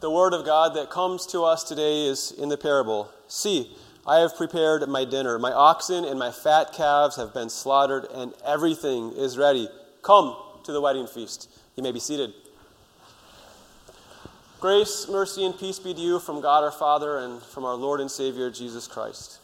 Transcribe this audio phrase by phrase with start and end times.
[0.00, 3.70] The word of God that comes to us today is in the parable See,
[4.04, 5.38] I have prepared my dinner.
[5.38, 9.68] My oxen and my fat calves have been slaughtered, and everything is ready.
[10.02, 11.48] Come to the wedding feast.
[11.76, 12.32] You may be seated.
[14.58, 18.00] Grace, mercy, and peace be to you from God our Father and from our Lord
[18.00, 19.38] and Savior Jesus Christ.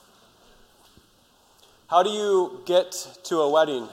[1.89, 2.93] How do you get
[3.25, 3.89] to a wedding?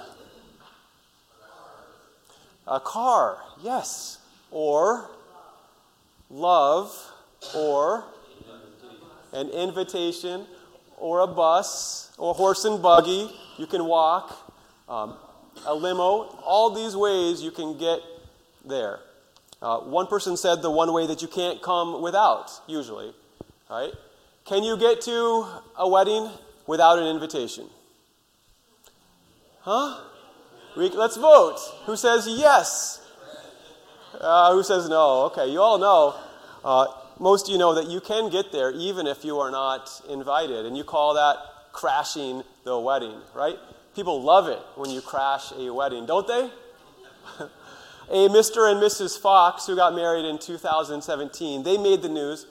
[2.67, 4.17] A car, yes.
[4.49, 5.11] Or
[6.33, 6.91] love,
[7.55, 8.05] or
[9.31, 10.45] an invitation,
[10.97, 13.29] or a bus, or a horse and buggy.
[13.57, 14.51] You can walk,
[14.89, 15.15] um,
[15.65, 16.23] a limo.
[16.43, 17.99] All these ways you can get
[18.65, 18.99] there.
[19.61, 23.13] Uh, one person said the one way that you can't come without, usually.
[23.69, 23.91] Right?
[24.45, 25.45] Can you get to
[25.77, 26.29] a wedding
[26.67, 27.69] without an invitation?
[29.61, 30.01] Huh?
[30.75, 31.59] We, let's vote.
[31.85, 32.99] Who says yes?
[34.19, 35.23] Uh, who says no?
[35.25, 36.15] Okay, you all know.
[36.63, 36.87] Uh,
[37.19, 40.65] most of you know that you can get there even if you are not invited,
[40.65, 41.37] and you call that
[41.71, 43.57] crashing the wedding, right?
[43.95, 46.49] People love it when you crash a wedding, don't they?
[48.09, 48.71] a Mr.
[48.71, 49.19] and Mrs.
[49.19, 52.45] Fox who got married in 2017, they made the news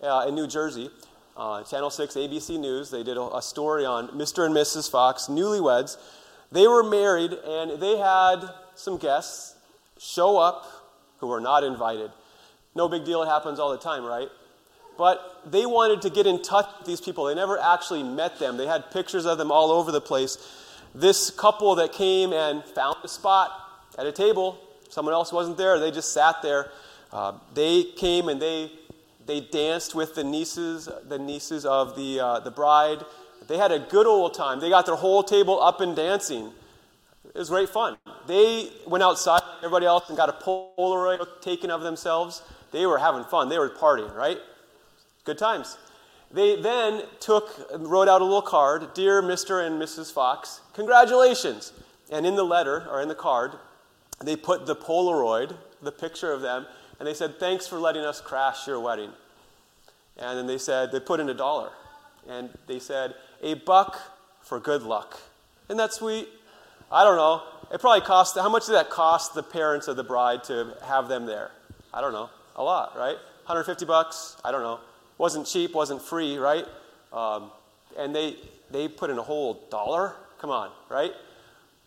[0.00, 0.90] uh, in New Jersey.
[1.36, 4.46] Uh, Channel 6 ABC News, they did a, a story on Mr.
[4.46, 4.90] and Mrs.
[4.90, 5.98] Fox, newlyweds.
[6.50, 9.54] They were married and they had some guests
[9.98, 10.64] show up
[11.18, 12.10] who were not invited.
[12.76, 14.28] No big deal, it happens all the time, right?
[14.98, 17.24] But they wanted to get in touch with these people.
[17.24, 20.36] They never actually met them, they had pictures of them all over the place.
[20.94, 23.50] This couple that came and found a spot
[23.98, 24.58] at a table,
[24.90, 26.70] someone else wasn't there, they just sat there.
[27.12, 28.70] Uh, they came and they,
[29.24, 33.02] they danced with the nieces, the nieces of the, uh, the bride.
[33.48, 34.60] They had a good old time.
[34.60, 36.50] They got their whole table up and dancing.
[37.24, 37.96] It was great fun.
[38.26, 42.42] They went outside, everybody else, and got a Polaroid taken of themselves.
[42.72, 43.48] They were having fun.
[43.48, 44.38] They were partying, right?
[45.24, 45.76] Good times.
[46.30, 49.66] They then took, wrote out a little card Dear Mr.
[49.66, 50.12] and Mrs.
[50.12, 51.72] Fox, congratulations.
[52.10, 53.52] And in the letter, or in the card,
[54.22, 56.66] they put the Polaroid, the picture of them,
[56.98, 59.10] and they said, Thanks for letting us crash your wedding.
[60.18, 61.70] And then they said, they put in a dollar.
[62.28, 63.98] And they said, a buck
[64.40, 65.20] for good luck.
[65.68, 66.28] Isn't that sweet?
[66.90, 67.42] I don't know.
[67.72, 71.08] It probably cost, how much did that cost the parents of the bride to have
[71.08, 71.50] them there?
[71.92, 72.30] I don't know.
[72.56, 73.16] A lot, right?
[73.44, 74.36] 150 bucks?
[74.44, 74.80] I don't know.
[75.18, 76.64] Wasn't cheap, wasn't free, right?
[77.12, 77.50] Um,
[77.96, 78.36] and they,
[78.70, 80.14] they put in a whole dollar?
[80.40, 81.12] Come on, right?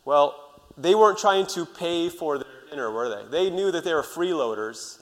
[0.05, 0.35] Well,
[0.77, 3.29] they weren't trying to pay for their dinner, were they?
[3.29, 5.01] They knew that they were freeloaders,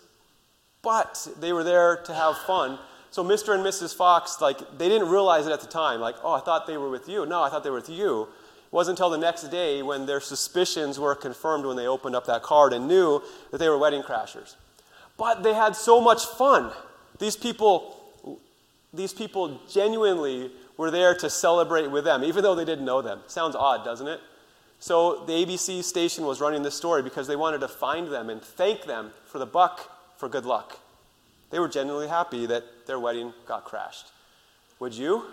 [0.81, 2.79] but they were there to have fun.
[3.11, 3.53] So Mr.
[3.53, 3.95] and Mrs.
[3.95, 5.99] Fox, like, they didn't realize it at the time.
[5.99, 7.25] Like, oh, I thought they were with you.
[7.25, 8.23] No, I thought they were with you.
[8.23, 12.25] It wasn't until the next day when their suspicions were confirmed when they opened up
[12.27, 14.55] that card and knew that they were wedding crashers.
[15.17, 16.71] But they had so much fun.
[17.19, 17.99] These people,
[18.93, 23.21] these people genuinely were there to celebrate with them, even though they didn't know them.
[23.27, 24.21] Sounds odd, doesn't it?
[24.79, 28.41] So the ABC station was running this story because they wanted to find them and
[28.41, 30.79] thank them for the buck for good luck.
[31.49, 34.11] They were genuinely happy that their wedding got crashed.
[34.79, 35.25] Would you?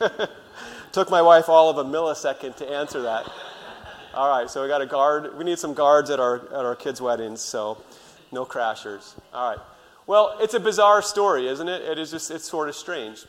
[0.92, 3.30] Took my wife all of a millisecond to answer that.
[4.14, 5.36] All right, so we got a guard.
[5.36, 7.82] We need some guards at our, at our kids' weddings, so
[8.32, 9.14] no crashers.
[9.32, 9.60] All right.
[10.06, 11.82] Well, it's a bizarre story, isn't it?
[11.82, 13.24] It is just, it's sort of strange.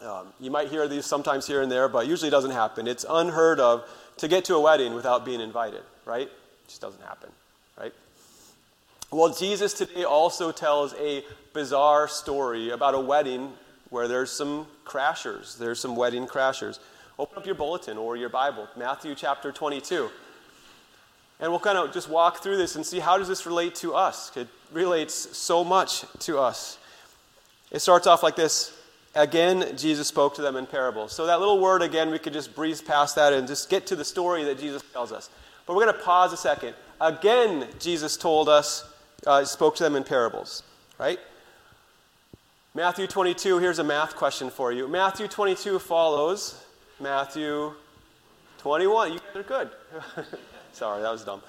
[0.00, 2.86] Um, you might hear these sometimes here and there, but usually it doesn't happen.
[2.86, 3.88] It's unheard of
[4.18, 6.26] to get to a wedding without being invited, right?
[6.26, 7.30] It just doesn't happen,
[7.78, 7.92] right?
[9.10, 13.52] Well, Jesus today also tells a bizarre story about a wedding
[13.90, 15.56] where there's some crashers.
[15.58, 16.78] There's some wedding crashers.
[17.18, 20.10] Open up your bulletin or your Bible, Matthew chapter 22.
[21.40, 23.94] And we'll kind of just walk through this and see how does this relate to
[23.94, 24.36] us?
[24.36, 26.78] It relates so much to us.
[27.70, 28.74] It starts off like this.
[29.14, 31.12] Again, Jesus spoke to them in parables.
[31.12, 33.96] So that little word again, we could just breeze past that and just get to
[33.96, 35.30] the story that Jesus tells us.
[35.66, 36.74] But we're going to pause a second.
[37.00, 38.84] Again, Jesus told us
[39.26, 40.62] uh, spoke to them in parables,
[40.98, 41.18] right?
[42.74, 44.86] Matthew 22, here's a math question for you.
[44.88, 46.64] Matthew 22 follows
[47.00, 47.72] Matthew
[48.58, 49.12] 21.
[49.14, 49.70] You guys are good.
[50.78, 51.42] Sorry, that was dumb.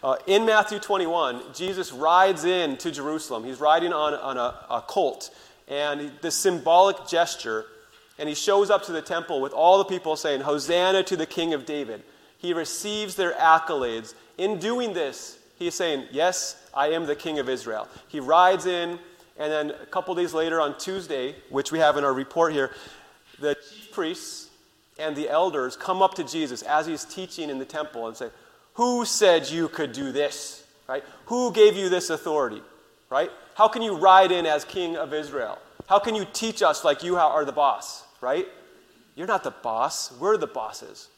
[0.00, 3.42] Uh, in Matthew 21, Jesus rides in to Jerusalem.
[3.42, 5.30] He's riding on, on a, a colt,
[5.66, 7.64] and the symbolic gesture,
[8.16, 11.26] and he shows up to the temple with all the people saying, Hosanna to the
[11.26, 12.04] King of David.
[12.38, 14.14] He receives their accolades.
[14.38, 17.88] In doing this, he's saying, Yes, I am the king of Israel.
[18.06, 19.00] He rides in,
[19.36, 22.70] and then a couple days later on Tuesday, which we have in our report here,
[23.40, 24.50] the chief priests
[24.96, 28.28] and the elders come up to Jesus as he's teaching in the temple and say,
[28.76, 30.64] Who said you could do this?
[30.88, 31.04] Right?
[31.26, 32.62] Who gave you this authority?
[33.10, 33.30] right?
[33.54, 35.58] How can you ride in as king of Israel?
[35.86, 38.46] How can you teach us like you are the boss, right?
[39.14, 40.12] You're not the boss.
[40.18, 41.08] We're the bosses.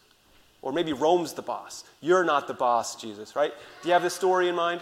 [0.60, 1.84] Or maybe Rome's the boss.
[2.00, 3.52] You're not the boss, Jesus, right?
[3.82, 4.80] Do you have this story in mind?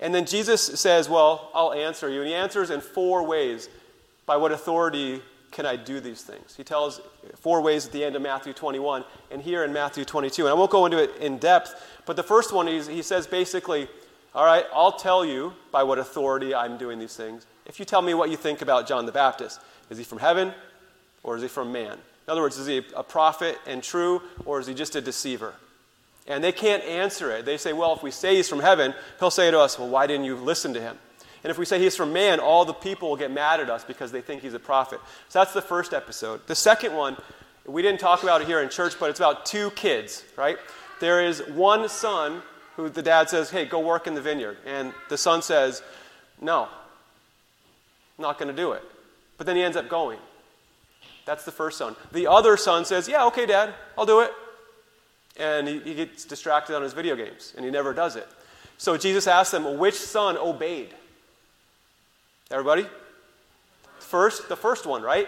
[0.00, 2.20] And then Jesus says, Well, I'll answer you.
[2.20, 3.68] And he answers in four ways.
[4.24, 5.20] By what authority
[5.52, 6.56] can I do these things?
[6.56, 7.00] He tells
[7.36, 10.42] four ways at the end of Matthew 21 and here in Matthew 22.
[10.42, 11.74] And I won't go into it in depth,
[12.06, 13.88] but the first one, is he says basically,
[14.34, 17.46] All right, I'll tell you by what authority I'm doing these things.
[17.66, 19.60] If you tell me what you think about John the Baptist,
[19.90, 20.52] is he from heaven
[21.22, 21.92] or is he from man?
[21.92, 25.54] In other words, is he a prophet and true or is he just a deceiver?
[26.26, 27.44] And they can't answer it.
[27.44, 30.06] They say, Well, if we say he's from heaven, he'll say to us, Well, why
[30.06, 30.98] didn't you listen to him?
[31.42, 33.84] And if we say he's from man, all the people will get mad at us
[33.84, 35.00] because they think he's a prophet.
[35.28, 36.46] So that's the first episode.
[36.46, 37.16] The second one,
[37.66, 40.56] we didn't talk about it here in church, but it's about two kids, right?
[41.00, 42.42] There is one son
[42.76, 44.56] who the dad says, Hey, go work in the vineyard.
[44.64, 45.82] And the son says,
[46.40, 46.68] No,
[48.18, 48.82] not going to do it.
[49.36, 50.18] But then he ends up going.
[51.24, 51.96] That's the first son.
[52.12, 54.32] The other son says, Yeah, okay, dad, I'll do it.
[55.36, 58.28] And he, he gets distracted on his video games, and he never does it.
[58.78, 60.94] So Jesus asks them, Which son obeyed?
[62.52, 62.86] Everybody?
[63.98, 65.26] First, the first one, right?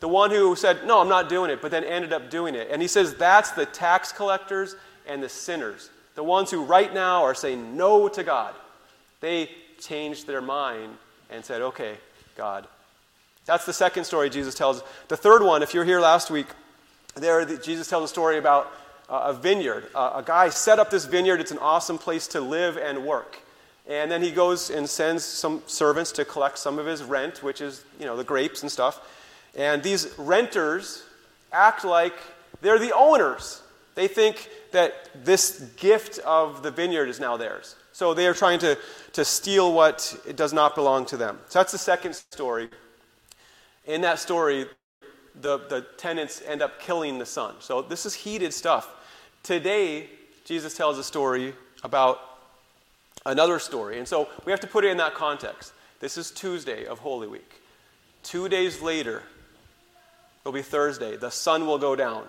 [0.00, 2.68] The one who said, No, I'm not doing it, but then ended up doing it.
[2.70, 4.76] And he says that's the tax collectors
[5.06, 5.90] and the sinners.
[6.14, 8.54] The ones who right now are saying no to God.
[9.20, 9.50] They
[9.80, 10.96] changed their mind
[11.30, 11.96] and said, Okay,
[12.36, 12.66] God.
[13.46, 14.82] That's the second story Jesus tells.
[15.08, 16.46] The third one, if you were here last week,
[17.14, 18.72] there Jesus tells a story about
[19.08, 19.88] uh, a vineyard.
[19.94, 21.40] Uh, a guy set up this vineyard.
[21.40, 23.38] It's an awesome place to live and work.
[23.88, 27.60] And then he goes and sends some servants to collect some of his rent, which
[27.60, 29.00] is, you know, the grapes and stuff.
[29.54, 31.04] And these renters
[31.52, 32.14] act like
[32.60, 33.62] they're the owners.
[33.94, 37.76] They think that this gift of the vineyard is now theirs.
[37.92, 38.76] So they are trying to,
[39.12, 41.38] to steal what does not belong to them.
[41.48, 42.68] So that's the second story.
[43.86, 44.66] In that story,
[45.40, 47.54] the, the tenants end up killing the son.
[47.60, 48.92] So this is heated stuff.
[49.42, 50.08] Today,
[50.44, 52.20] Jesus tells a story about
[53.26, 53.98] another story.
[53.98, 55.72] And so we have to put it in that context.
[56.00, 57.60] This is Tuesday of Holy Week.
[58.22, 59.22] Two days later,
[60.42, 62.24] it'll be Thursday, the sun will go down.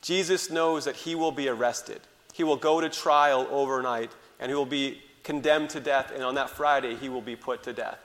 [0.00, 2.00] Jesus knows that he will be arrested.
[2.32, 6.34] He will go to trial overnight and he will be condemned to death, and on
[6.34, 7.98] that Friday, he will be put to death.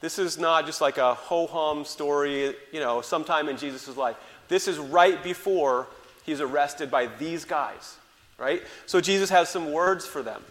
[0.00, 4.16] This is not just like a ho hum story, you know, sometime in Jesus' life.
[4.48, 5.88] This is right before
[6.24, 7.96] he's arrested by these guys,
[8.38, 8.62] right?
[8.86, 10.42] So Jesus has some words for them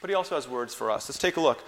[0.00, 1.08] but he also has words for us.
[1.08, 1.64] Let's take a look.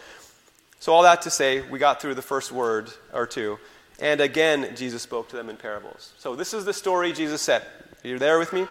[0.80, 3.58] So, all that to say, we got through the first word or two.
[4.00, 6.12] And again, Jesus spoke to them in parables.
[6.18, 7.64] So, this is the story Jesus said.
[8.04, 8.68] You're you there with me?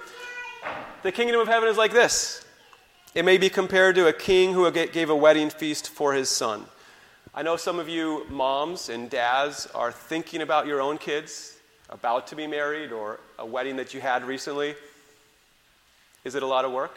[1.04, 2.45] The kingdom of heaven is like this
[3.13, 6.65] it may be compared to a king who gave a wedding feast for his son.
[7.33, 11.57] I know some of you moms and dads are thinking about your own kids
[11.89, 14.75] about to be married or a wedding that you had recently.
[16.24, 16.95] Is it a lot of work?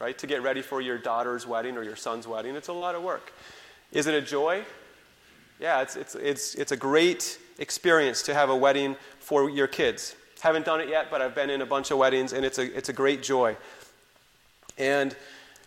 [0.00, 0.16] Right?
[0.18, 3.02] To get ready for your daughter's wedding or your son's wedding, it's a lot of
[3.02, 3.32] work.
[3.92, 4.64] Is it a joy?
[5.60, 10.16] Yeah, it's, it's, it's, it's a great experience to have a wedding for your kids.
[10.40, 12.76] Haven't done it yet, but I've been in a bunch of weddings, and it's a,
[12.76, 13.56] it's a great joy.
[14.78, 15.14] And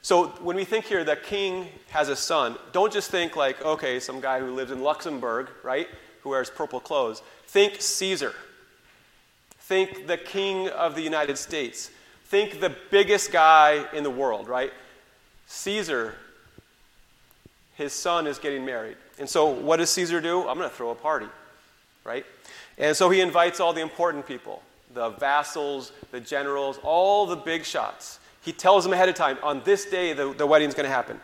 [0.01, 3.99] so when we think here that king has a son, don't just think like, okay,
[3.99, 5.87] some guy who lives in Luxembourg, right,
[6.23, 7.21] who wears purple clothes.
[7.45, 8.33] Think Caesar.
[9.59, 11.91] Think the king of the United States.
[12.33, 14.73] Think the biggest guy in the world, right?
[15.45, 16.15] Caesar,
[17.75, 18.97] his son is getting married.
[19.19, 20.39] And so what does Caesar do?
[20.49, 21.27] I'm going to throw a party,
[22.03, 22.25] right?
[22.79, 24.63] And so he invites all the important people
[24.95, 28.17] the vassals, the generals, all the big shots.
[28.41, 31.19] He tells them ahead of time, on this day, the, the wedding's going to happen.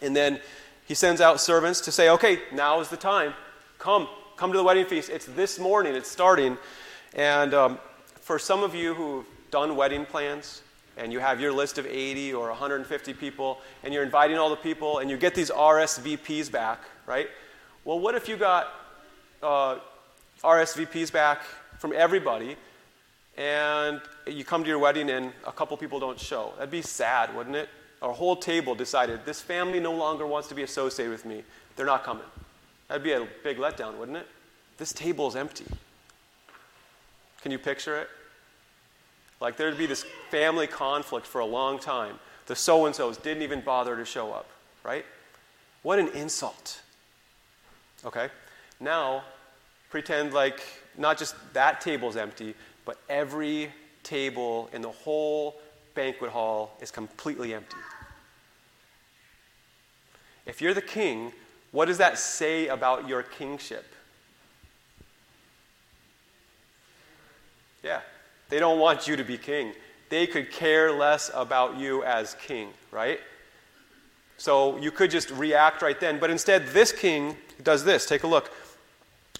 [0.00, 0.40] And then
[0.86, 3.34] he sends out servants to say, okay, now is the time.
[3.78, 4.08] Come,
[4.38, 5.10] come to the wedding feast.
[5.10, 6.56] It's this morning, it's starting.
[7.14, 7.78] And um,
[8.22, 10.62] for some of you who done wedding plans
[10.96, 14.56] and you have your list of 80 or 150 people and you're inviting all the
[14.56, 17.28] people and you get these RSVPs back, right?
[17.84, 18.68] Well, what if you got
[19.42, 19.76] uh,
[20.42, 21.42] RSVPs back
[21.78, 22.56] from everybody
[23.36, 26.52] and you come to your wedding and a couple people don't show?
[26.56, 27.68] That'd be sad, wouldn't it?
[28.00, 31.44] Our whole table decided this family no longer wants to be associated with me.
[31.76, 32.26] They're not coming.
[32.88, 34.26] That'd be a big letdown, wouldn't it?
[34.78, 35.66] This table is empty.
[37.42, 38.08] Can you picture it?
[39.42, 42.20] Like there'd be this family conflict for a long time.
[42.46, 44.48] The so and so's didn't even bother to show up,
[44.84, 45.04] right?
[45.82, 46.80] What an insult.
[48.04, 48.28] Okay?
[48.78, 49.24] Now,
[49.90, 50.62] pretend like
[50.96, 53.72] not just that table's empty, but every
[54.04, 55.60] table in the whole
[55.94, 57.76] banquet hall is completely empty.
[60.46, 61.32] If you're the king,
[61.72, 63.86] what does that say about your kingship?
[67.82, 68.02] Yeah,
[68.52, 69.72] they don't want you to be king.
[70.10, 73.18] They could care less about you as king, right?
[74.36, 76.18] So you could just react right then.
[76.18, 78.04] But instead, this king does this.
[78.04, 78.52] Take a look.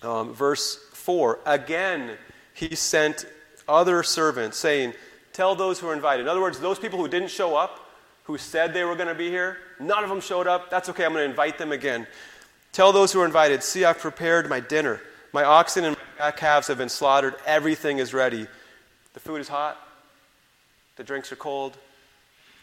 [0.00, 1.40] Um, verse 4.
[1.45, 2.12] Again,
[2.54, 3.26] he sent
[3.69, 4.95] other servants, saying,
[5.35, 6.23] Tell those who are invited.
[6.23, 7.90] In other words, those people who didn't show up,
[8.25, 10.71] who said they were going to be here, none of them showed up.
[10.71, 11.04] That's okay.
[11.04, 12.07] I'm going to invite them again.
[12.73, 15.02] Tell those who are invited, See, I've prepared my dinner.
[15.35, 17.35] My oxen and my calves have been slaughtered.
[17.45, 18.47] Everything is ready.
[19.14, 19.78] The food is hot.
[20.97, 21.76] The drinks are cold.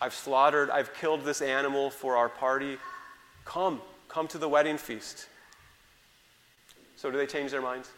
[0.01, 2.77] I've slaughtered, I've killed this animal for our party.
[3.44, 5.27] Come, come to the wedding feast.
[6.96, 7.89] So, do they change their minds?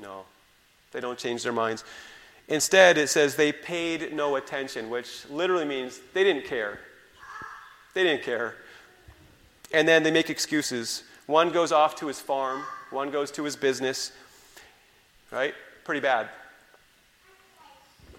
[0.00, 0.24] No,
[0.92, 1.84] they don't change their minds.
[2.48, 6.80] Instead, it says they paid no attention, which literally means they didn't care.
[7.94, 8.54] They didn't care.
[9.72, 11.02] And then they make excuses.
[11.26, 14.12] One goes off to his farm, one goes to his business,
[15.30, 15.54] right?
[15.84, 16.30] Pretty bad.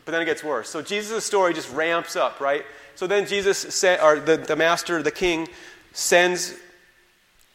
[0.10, 0.68] But then it gets worse.
[0.68, 2.66] So Jesus' story just ramps up, right?
[2.96, 5.48] So then Jesus, sent, or the, the master, the king,
[5.94, 6.56] sends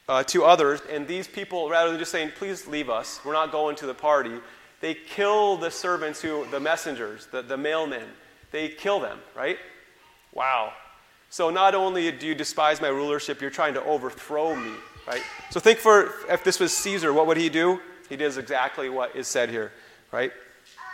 [0.09, 3.51] uh, to others, and these people, rather than just saying, please leave us, we're not
[3.51, 4.39] going to the party,
[4.81, 8.07] they kill the servants who, the messengers, the, the mailmen.
[8.53, 9.59] They kill them, right?
[10.33, 10.75] Wow.
[11.31, 14.75] So not only do you despise my rulership, you're trying to overthrow me,
[15.09, 15.23] right?
[15.51, 17.81] So think for if this was Caesar, what would he do?
[18.09, 19.73] He does exactly what is said here,
[20.13, 20.31] right?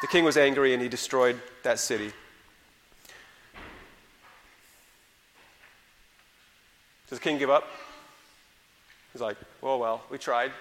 [0.00, 2.12] The king was angry and he destroyed that city.
[7.09, 7.69] Does the king give up?
[9.12, 10.52] He's like, oh, well, we tried.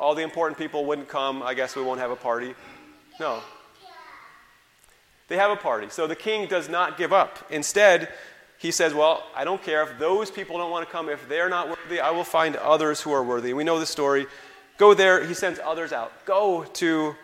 [0.00, 1.42] All the important people wouldn't come.
[1.42, 2.54] I guess we won't have a party.
[3.20, 3.40] No.
[5.28, 5.88] They have a party.
[5.90, 7.38] So the king does not give up.
[7.50, 8.12] Instead,
[8.58, 11.08] he says, Well, I don't care if those people don't want to come.
[11.08, 13.52] If they're not worthy, I will find others who are worthy.
[13.52, 14.26] We know the story.
[14.76, 15.24] Go there.
[15.24, 16.12] He sends others out.
[16.26, 17.14] Go to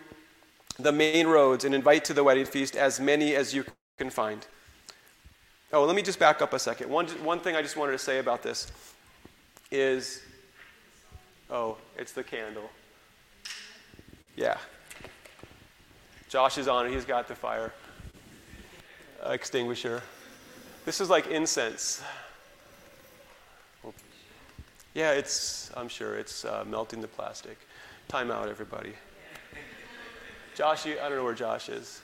[0.79, 3.65] the main roads and invite to the wedding feast as many as you
[3.97, 4.47] can find.
[5.73, 6.89] Oh, let me just back up a second.
[6.89, 8.71] One, one thing I just wanted to say about this
[9.71, 10.23] is
[11.51, 12.71] oh, it's the candle.
[14.37, 14.57] Yeah.
[16.29, 16.93] Josh is on it.
[16.93, 17.73] He's got the fire
[19.27, 20.03] extinguisher.
[20.85, 22.03] This is like incense.
[24.95, 27.59] Yeah, it's, I'm sure, it's uh, melting the plastic.
[28.09, 28.95] Time out, everybody.
[30.59, 32.03] Josh, you, I don't know where Josh is.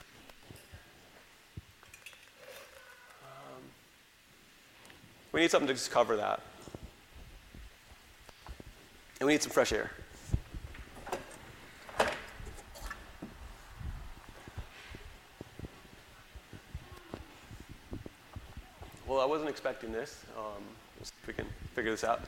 [3.21, 3.61] Um,
[5.33, 6.39] we need something to just cover that.
[9.19, 9.91] And we need some fresh air.
[19.05, 20.23] Well, I wasn't expecting this.
[20.37, 20.63] Um,
[20.97, 22.21] let's see if we can figure this out.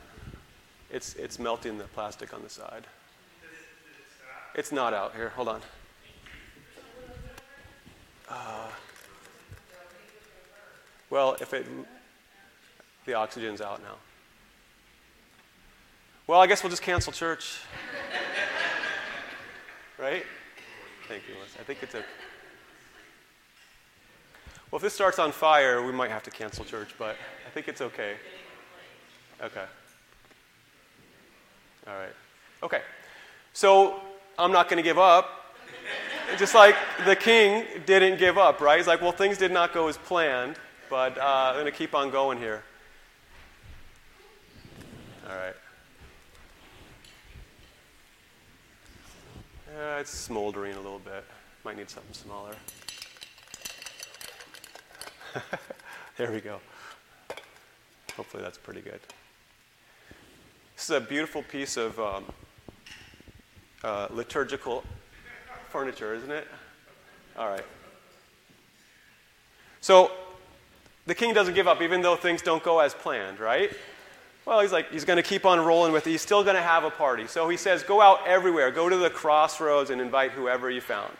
[0.90, 2.86] It's, it's melting the plastic on the side.
[4.54, 5.30] It's not out here.
[5.30, 5.62] Hold on.
[8.28, 8.68] Uh,
[11.10, 11.66] well, if it,
[13.06, 13.96] the oxygen's out now.
[16.26, 17.60] Well, I guess we'll just cancel church.
[19.98, 20.24] right?
[21.08, 21.60] Thank you, Melissa.
[21.60, 22.04] I think it's okay.
[24.70, 27.16] Well, if this starts on fire, we might have to cancel church, but
[27.46, 28.16] I think it's okay.
[29.42, 29.64] Okay.
[31.86, 32.12] All right.
[32.62, 32.82] Okay.
[33.54, 34.00] So
[34.38, 35.47] I'm not going to give up.
[36.36, 38.76] Just like the king didn't give up, right?
[38.76, 40.56] He's like, well, things did not go as planned,
[40.90, 42.62] but uh, I'm going to keep on going here.
[45.28, 45.54] All right.
[49.76, 51.24] Uh, it's smoldering a little bit.
[51.64, 52.54] Might need something smaller.
[56.16, 56.60] there we go.
[58.16, 59.00] Hopefully that's pretty good.
[60.74, 62.24] This is a beautiful piece of um,
[63.82, 64.84] uh, liturgical
[65.68, 66.46] furniture, isn't it?
[67.36, 67.64] All right.
[69.80, 70.10] So
[71.06, 73.70] the king doesn't give up, even though things don't go as planned, right?
[74.44, 76.10] Well, he's like, he's going to keep on rolling with it.
[76.10, 77.26] He's still going to have a party.
[77.26, 78.70] So he says, go out everywhere.
[78.70, 81.12] Go to the crossroads and invite whoever you found.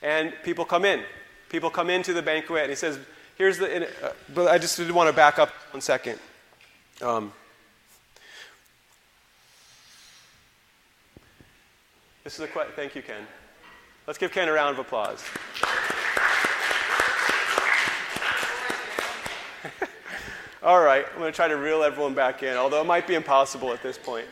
[0.00, 1.02] And people come in.
[1.48, 2.98] People come into the banquet, and he says,
[3.36, 3.86] here's the.
[3.86, 6.18] Uh, but I just did want to back up one second.
[7.02, 7.32] Um,
[12.22, 12.72] this is a question.
[12.76, 13.26] Thank you, Ken.
[14.08, 15.22] Let's give Ken a round of applause.
[20.62, 23.16] All right, I'm going to try to reel everyone back in, although it might be
[23.16, 24.26] impossible at this point.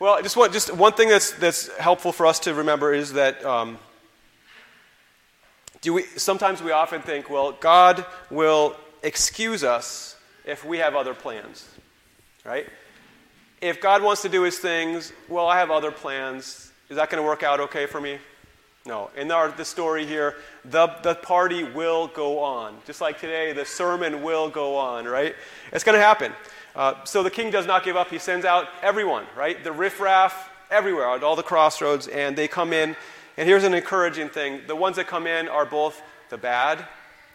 [0.00, 3.78] Well, just just one thing that's, that's helpful for us to remember is that um,
[5.80, 8.74] do we, sometimes we often think, well, God will
[9.04, 11.68] excuse us if we have other plans,
[12.44, 12.66] right?
[13.60, 16.72] If God wants to do his things, well, I have other plans.
[16.88, 18.18] Is that going to work out okay for me?
[18.84, 19.10] No.
[19.16, 20.34] In our, the story here,
[20.64, 22.76] the, the party will go on.
[22.86, 25.36] Just like today, the sermon will go on, right?
[25.72, 26.32] It's going to happen.
[26.74, 28.08] Uh, so the king does not give up.
[28.10, 29.62] He sends out everyone, right?
[29.62, 32.96] The riffraff, everywhere, at all the crossroads, and they come in.
[33.36, 36.84] And here's an encouraging thing the ones that come in are both the bad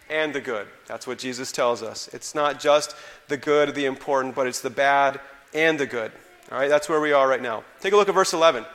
[0.10, 0.68] and the good.
[0.86, 2.10] That's what Jesus tells us.
[2.14, 2.96] It's not just
[3.28, 5.20] the good, the important, but it's the bad
[5.54, 6.12] and the good.
[6.52, 7.64] All right, that's where we are right now.
[7.80, 8.66] Take a look at verse 11.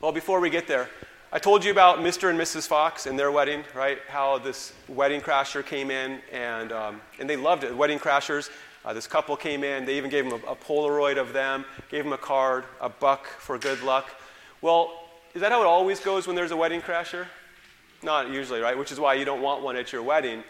[0.00, 0.88] Well, before we get there,
[1.32, 2.28] I told you about Mr.
[2.28, 2.66] and Mrs.
[2.66, 3.98] Fox and their wedding, right?
[4.08, 7.76] How this wedding crasher came in and, um, and they loved it.
[7.76, 8.50] Wedding crashers,
[8.84, 12.02] uh, this couple came in, they even gave them a, a, Polaroid of them, gave
[12.02, 14.10] them a card, a buck for good luck.
[14.60, 17.26] Well, is that how it always goes when there's a wedding crasher?
[18.02, 18.76] Not usually, right?
[18.76, 20.42] Which is why you don't want one at your wedding.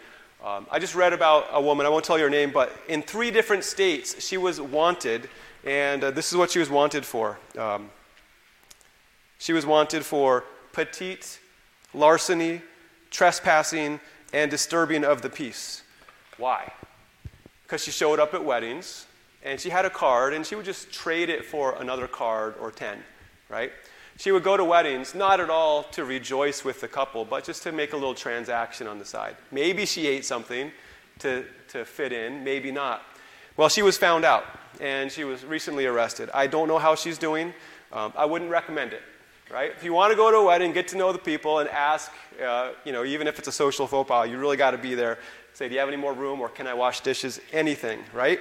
[0.43, 3.03] Um, I just read about a woman, I won't tell you her name, but in
[3.03, 5.29] three different states she was wanted,
[5.63, 7.37] and uh, this is what she was wanted for.
[7.55, 7.91] Um,
[9.37, 11.39] she was wanted for petite,
[11.93, 12.61] larceny,
[13.09, 13.99] trespassing,
[14.33, 15.83] and disturbing of the peace.
[16.37, 16.71] Why?
[17.63, 19.05] Because she showed up at weddings
[19.43, 22.71] and she had a card and she would just trade it for another card or
[22.71, 22.97] 10,
[23.49, 23.71] right?
[24.17, 27.63] She would go to weddings, not at all to rejoice with the couple, but just
[27.63, 29.35] to make a little transaction on the side.
[29.51, 30.71] Maybe she ate something
[31.19, 33.03] to, to fit in, maybe not.
[33.57, 34.45] Well, she was found out
[34.79, 36.29] and she was recently arrested.
[36.33, 37.53] I don't know how she's doing.
[37.91, 39.01] Um, I wouldn't recommend it
[39.51, 39.71] right?
[39.71, 42.11] If you want to go to a wedding, get to know the people and ask,
[42.43, 44.95] uh, you know, even if it's a social faux pas, you really got to be
[44.95, 45.19] there.
[45.53, 47.39] Say, do you have any more room or can I wash dishes?
[47.51, 48.39] Anything, right?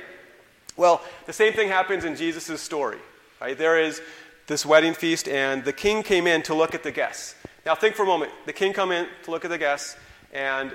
[0.76, 2.98] Well, the same thing happens in Jesus' story,
[3.40, 3.58] right?
[3.58, 4.00] There is
[4.46, 7.34] this wedding feast and the king came in to look at the guests.
[7.66, 8.32] Now think for a moment.
[8.46, 9.96] The king come in to look at the guests
[10.32, 10.72] and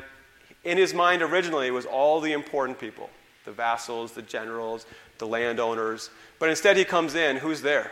[0.63, 3.09] in his mind originally was all the important people,
[3.45, 4.85] the vassals, the generals,
[5.17, 6.09] the landowners.
[6.39, 7.91] But instead he comes in, who's there?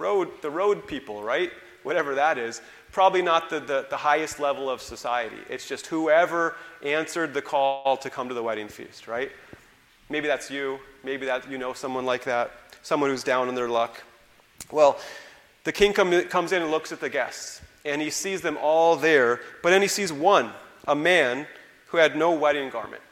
[0.00, 1.52] Road, the road people, right?
[1.82, 2.60] Whatever that is.
[2.90, 5.36] Probably not the, the, the highest level of society.
[5.48, 9.30] It's just whoever answered the call to come to the wedding feast, right?
[10.08, 10.80] Maybe that's you.
[11.04, 12.50] Maybe that you know someone like that,
[12.82, 14.02] someone who's down in their luck.
[14.72, 14.98] Well,
[15.64, 18.96] the king come, comes in and looks at the guests, and he sees them all
[18.96, 20.50] there, but then he sees one,
[20.88, 21.46] a man
[21.86, 23.02] who had no wedding garment.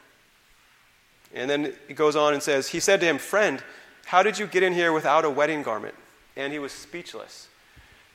[1.33, 3.63] And then he goes on and says, He said to him, Friend,
[4.05, 5.95] how did you get in here without a wedding garment?
[6.39, 7.49] And he was speechless.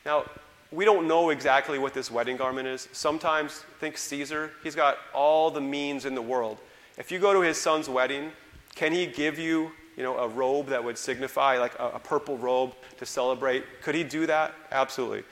[0.06, 0.24] Now,
[0.72, 2.88] we don't know exactly what this wedding garment is.
[2.92, 6.58] Sometimes, think Caesar, he's got all the means in the world.
[6.96, 8.32] If you go to his son's wedding,
[8.74, 12.38] can he give you, you know, a robe that would signify like a, a purple
[12.38, 13.64] robe to celebrate?
[13.82, 14.54] Could he do that?
[14.72, 15.22] Absolutely.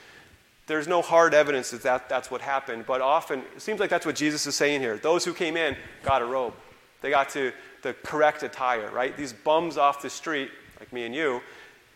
[0.67, 4.07] There's no hard evidence that, that that's what happened, but often it seems like that's
[4.07, 4.97] what Jesus is saying here.
[4.97, 6.55] Those who came in got a robe.
[7.01, 7.53] They got to
[7.83, 9.17] the correct attire, right?
[9.17, 11.41] These bums off the street, like me and you,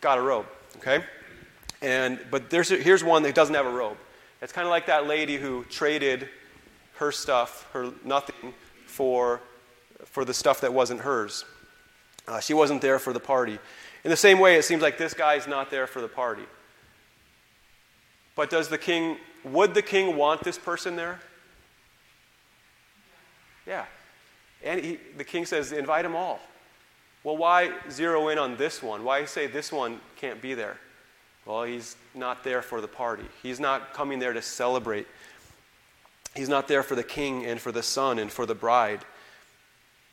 [0.00, 0.46] got a robe.
[0.76, 1.05] Okay?
[1.83, 3.98] And, but there's here's one that doesn't have a robe.
[4.42, 6.29] It's kind of like that lady who traded
[6.96, 8.55] her stuff, her nothing,
[8.87, 9.40] for,
[10.05, 11.44] for the stuff that wasn't hers.
[12.29, 13.59] Uh, she wasn't there for the party.
[14.05, 16.44] In the same way, it seems like this guy's not there for the party.
[18.35, 21.20] But does the king, would the king want this person there?
[23.66, 23.85] Yeah.
[24.62, 26.40] And he, the king says, invite them all.
[27.26, 29.02] Well, why zero in on this one?
[29.02, 30.76] Why say this one can't be there?
[31.44, 33.24] Well, he's not there for the party.
[33.42, 35.08] He's not coming there to celebrate.
[36.36, 39.00] He's not there for the king and for the son and for the bride.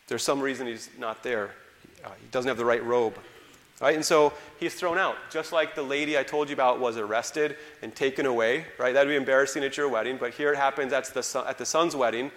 [0.08, 1.52] There's some reason he's not there.
[2.04, 3.20] Uh, he doesn't have the right robe.
[3.80, 3.94] Right?
[3.96, 7.58] And so he's thrown out, just like the lady I told you about was arrested
[7.84, 8.66] and taken away.
[8.80, 8.92] Right?
[8.92, 11.66] That'd be embarrassing at your wedding, but here it happens at the, son, at the
[11.68, 12.32] son's wedding.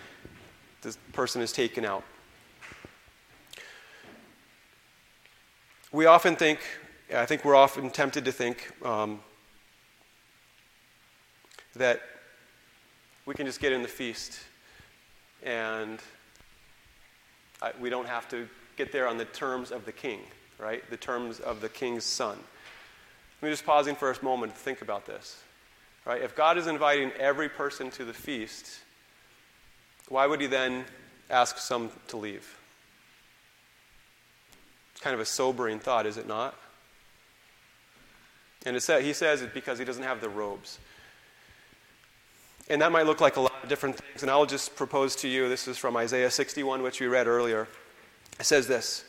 [0.82, 2.04] This person is taken out.
[5.92, 6.59] We often think,
[7.14, 9.20] I think we're often tempted to think um,
[11.77, 12.01] that
[13.25, 14.40] we can just get in the feast
[15.42, 16.01] and
[17.62, 20.20] I, we don't have to get there on the terms of the king,
[20.59, 20.88] right?
[20.90, 22.38] The terms of the king's son.
[23.40, 25.42] Let me just pausing for a moment to think about this.
[26.05, 26.22] Right?
[26.22, 28.81] If God is inviting every person to the feast,
[30.09, 30.85] why would he then
[31.31, 32.57] ask some to leave?
[35.00, 36.54] Kind of a sobering thought, is it not?
[38.64, 40.78] And it he says it's because he doesn't have the robes.
[42.68, 44.22] And that might look like a lot of different things.
[44.22, 47.68] And I'll just propose to you this is from Isaiah 61, which we read earlier.
[48.40, 49.04] It says this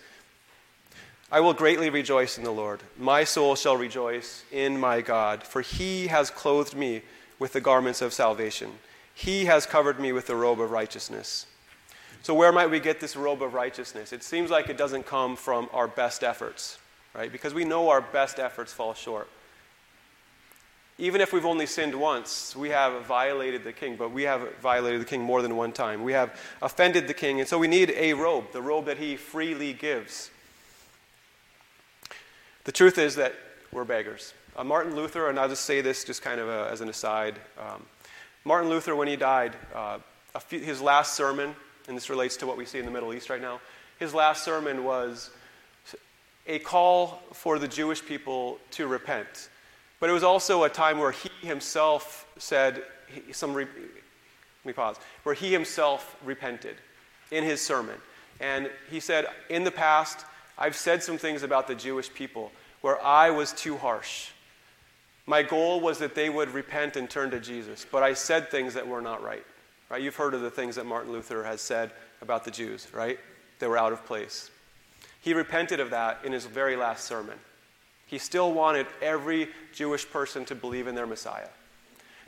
[1.31, 2.81] I will greatly rejoice in the Lord.
[2.97, 7.01] My soul shall rejoice in my God, for he has clothed me
[7.39, 8.71] with the garments of salvation,
[9.13, 11.47] he has covered me with the robe of righteousness.
[12.23, 14.11] So, where might we get this robe of righteousness?
[14.11, 16.77] It seems like it doesn't come from our best efforts,
[17.13, 17.31] right?
[17.31, 19.29] Because we know our best efforts fall short.
[20.99, 24.99] Even if we've only sinned once, we have violated the king, but we have violated
[24.99, 26.03] the king more than one time.
[26.03, 29.15] We have offended the king, and so we need a robe, the robe that he
[29.15, 30.31] freely gives.
[32.63, 33.35] The truth is that
[33.71, 34.33] we're beggars.
[34.55, 37.35] Uh, Martin Luther, and I'll just say this just kind of a, as an aside.
[37.59, 37.85] Um,
[38.43, 39.99] Martin Luther, when he died, uh,
[40.39, 41.55] few, his last sermon,
[41.87, 43.59] and this relates to what we see in the Middle East right now,
[43.99, 45.31] his last sermon was
[46.45, 49.49] a call for the Jewish people to repent.
[49.99, 52.83] But it was also a time where he himself said,
[53.31, 56.75] some re- let me pause, where he himself repented
[57.31, 57.95] in his sermon.
[58.39, 60.25] And he said, In the past,
[60.57, 64.29] I've said some things about the Jewish people where I was too harsh.
[65.25, 68.73] My goal was that they would repent and turn to Jesus, but I said things
[68.75, 69.45] that were not right.
[69.89, 70.01] Right?
[70.01, 73.19] You've heard of the things that Martin Luther has said about the Jews, right?
[73.59, 74.51] They were out of place.
[75.21, 77.37] He repented of that in his very last sermon.
[78.05, 81.49] He still wanted every Jewish person to believe in their Messiah.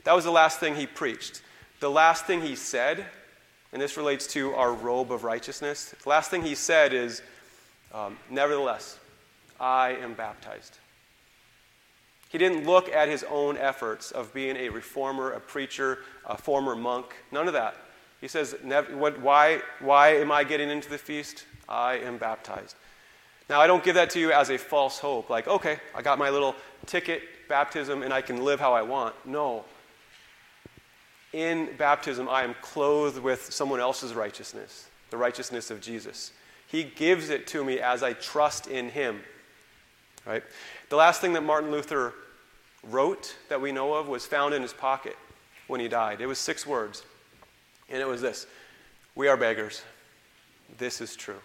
[0.04, 1.42] That was the last thing he preached.
[1.80, 3.06] The last thing he said,
[3.72, 7.22] and this relates to our robe of righteousness, the last thing he said is,
[7.92, 8.98] um, Nevertheless,
[9.58, 10.78] I am baptized.
[12.30, 16.76] He didn't look at his own efforts of being a reformer, a preacher, a former
[16.76, 17.16] monk.
[17.32, 17.74] None of that.
[18.20, 21.44] He says, why, why am I getting into the feast?
[21.68, 22.76] I am baptized.
[23.48, 26.20] Now, I don't give that to you as a false hope, like, okay, I got
[26.20, 26.54] my little
[26.86, 29.16] ticket, baptism, and I can live how I want.
[29.26, 29.64] No.
[31.32, 36.30] In baptism, I am clothed with someone else's righteousness, the righteousness of Jesus.
[36.68, 39.20] He gives it to me as I trust in Him.
[40.26, 40.42] Right?
[40.88, 42.14] The last thing that Martin Luther
[42.84, 45.16] wrote that we know of was found in his pocket
[45.66, 46.20] when he died.
[46.20, 47.04] It was six words.
[47.88, 48.46] And it was this
[49.14, 49.82] We are beggars.
[50.78, 51.40] This is true.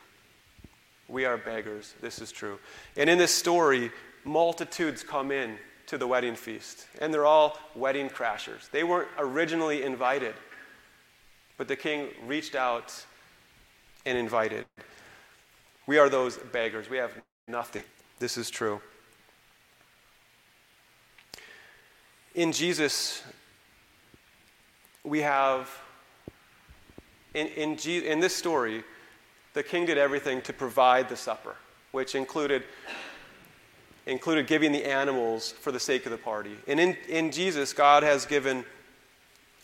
[1.08, 1.94] We are beggars.
[2.02, 2.60] This is true.
[2.98, 3.92] And in this story,
[4.24, 5.58] multitudes come in
[5.88, 8.70] to the wedding feast, and they're all wedding crashers.
[8.72, 10.34] They weren't originally invited,
[11.58, 13.06] but the king reached out
[14.06, 14.66] and invited.
[15.86, 16.90] We are those beggars.
[16.90, 17.12] We have
[17.48, 17.84] nothing.
[18.19, 18.80] This is true.
[22.34, 23.23] In Jesus,
[25.04, 25.69] we have,
[27.34, 28.84] in, in, G, in this story,
[29.54, 31.56] the king did everything to provide the supper,
[31.91, 32.63] which included,
[34.06, 36.56] included giving the animals for the sake of the party.
[36.67, 38.65] And in, in Jesus, God has given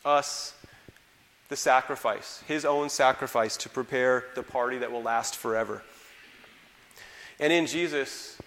[0.05, 0.53] us
[1.49, 5.83] the sacrifice, his own sacrifice to prepare the party that will last forever.
[7.41, 8.38] And in Jesus,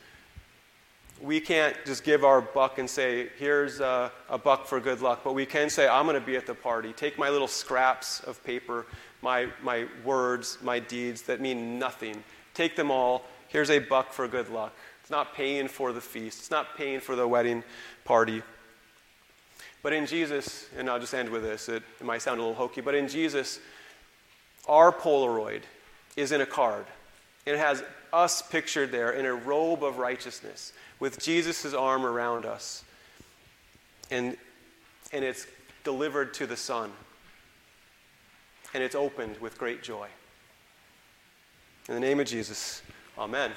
[1.21, 5.21] we can't just give our buck and say, here's a, a buck for good luck,
[5.25, 6.95] but we can say, I'm going to be at the party.
[6.95, 8.87] Take my little scraps of paper
[9.25, 12.23] my, my words, my deeds that mean nothing.
[12.53, 13.25] Take them all.
[13.49, 14.77] Here's a buck for good luck.
[15.01, 17.65] It's not paying for the feast, it's not paying for the wedding
[18.05, 18.43] party.
[19.83, 22.55] But in Jesus, and I'll just end with this, it, it might sound a little
[22.55, 23.61] hokey, but in Jesus,
[24.67, 25.63] our Polaroid
[26.17, 26.87] is in a card.
[27.45, 27.83] It has
[28.15, 32.85] us pictured there in a robe of righteousness with Jesus' arm around us.
[34.11, 34.37] And,
[35.13, 35.47] and it's
[35.83, 36.91] delivered to the Son
[38.75, 40.09] and it's opened with great joy.
[41.89, 42.83] In the name of Jesus,
[43.17, 43.53] amen.